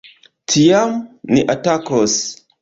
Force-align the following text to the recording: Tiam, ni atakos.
Tiam, 0.53 0.95
ni 1.35 1.45
atakos. 1.57 2.17